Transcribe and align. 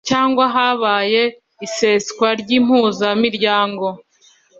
Cyangwa 0.09 0.43
habaye 0.55 1.21
iseswa 1.65 2.27
ry 2.41 2.49
Impuzamiryango 2.57 3.87